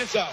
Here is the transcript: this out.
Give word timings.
this 0.00 0.16
out. 0.16 0.32